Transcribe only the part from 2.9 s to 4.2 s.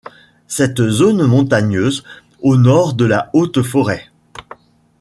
de la Haute-Forêt.